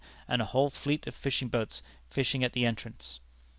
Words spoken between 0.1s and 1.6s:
and a whole fleet of fishing